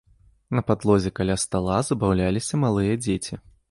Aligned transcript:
На 0.59 0.63
падлозе 0.69 1.13
каля 1.21 1.37
стала 1.45 1.77
забаўляліся 1.93 2.53
малыя 2.67 3.03
дзеці. 3.09 3.45